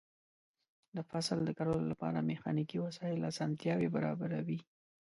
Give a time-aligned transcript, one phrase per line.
[0.95, 4.59] د فصل د کرلو لپاره میخانیکي وسایل اسانتیاوې برابروي.